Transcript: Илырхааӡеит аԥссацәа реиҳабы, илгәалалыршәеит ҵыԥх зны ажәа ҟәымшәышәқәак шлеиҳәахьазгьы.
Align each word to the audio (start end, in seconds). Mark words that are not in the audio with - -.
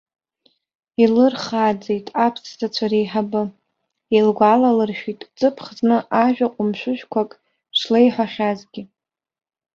Илырхааӡеит 1.03 2.07
аԥссацәа 2.25 2.85
реиҳабы, 2.91 3.43
илгәалалыршәеит 4.17 5.21
ҵыԥх 5.37 5.65
зны 5.77 5.97
ажәа 6.23 6.47
ҟәымшәышәқәак 6.53 7.31
шлеиҳәахьазгьы. 7.79 8.83